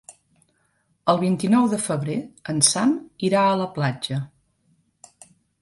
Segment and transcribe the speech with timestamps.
[1.13, 2.17] El vint-i-nou de febrer
[2.55, 2.97] en Sam
[3.31, 4.23] irà a la platja.